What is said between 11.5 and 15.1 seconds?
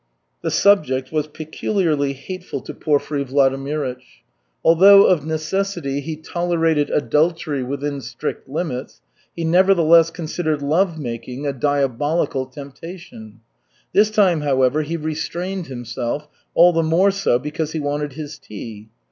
diabolical temptation. This time, however, he